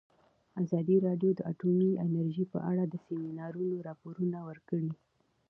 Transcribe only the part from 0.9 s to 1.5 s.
راډیو د